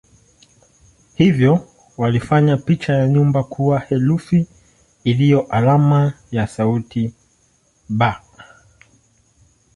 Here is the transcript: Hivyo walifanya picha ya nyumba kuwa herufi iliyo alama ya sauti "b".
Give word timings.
Hivyo 1.15 1.67
walifanya 1.97 2.57
picha 2.57 2.93
ya 2.93 3.07
nyumba 3.07 3.43
kuwa 3.43 3.79
herufi 3.79 4.45
iliyo 5.03 5.41
alama 5.47 6.13
ya 6.31 6.47
sauti 6.47 7.13
"b". 7.89 8.05